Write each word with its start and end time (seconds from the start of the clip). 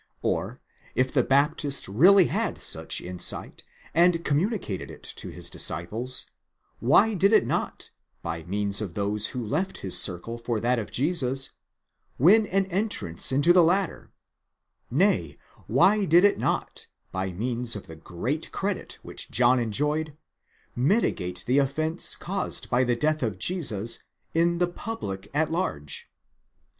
Or, 0.23 0.59
if 0.95 1.11
the 1.13 1.21
Baptist 1.23 1.87
really 1.87 2.25
had 2.25 2.59
such 2.59 3.01
insight, 3.01 3.63
and 3.93 4.25
communicated 4.25 4.89
it 4.89 5.03
to 5.17 5.29
his 5.29 5.47
disciples, 5.47 6.25
why 6.79 7.13
did 7.13 7.31
it 7.31 7.45
not, 7.45 7.91
by 8.23 8.41
means 8.45 8.81
of 8.81 8.95
those 8.95 9.27
who 9.27 9.45
left 9.45 9.77
his 9.85 9.95
circle 9.95 10.39
for 10.39 10.59
that 10.59 10.79
of 10.79 10.89
Jesus, 10.89 11.51
win 12.17 12.47
an 12.47 12.65
entrance 12.71 13.31
into 13.31 13.53
the 13.53 13.61
latter—nay, 13.61 15.37
why 15.67 16.05
did 16.05 16.25
it 16.25 16.39
not, 16.39 16.87
by 17.11 17.31
means 17.31 17.75
of 17.75 17.85
the 17.85 17.95
great 17.95 18.51
credit 18.51 18.97
which 19.03 19.29
John 19.29 19.59
enjoyed, 19.59 20.17
mitigate 20.75 21.43
the 21.45 21.59
offence 21.59 22.15
caused 22.15 22.71
by 22.71 22.83
the 22.83 22.95
death 22.95 23.21
of 23.21 23.37
Jesus, 23.37 24.01
in 24.33 24.57
the 24.57 24.67
public 24.67 25.27
at 25.31 25.51
large 25.51 26.09